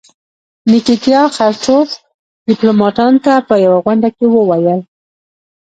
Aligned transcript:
نیکیتیا 0.71 1.21
خروچوف 1.35 1.87
ډیپلوماتانو 2.49 3.19
ته 3.25 3.33
په 3.47 3.55
یوه 3.65 3.79
غونډه 3.85 4.09
کې 4.15 4.25
وویل. 4.29 4.81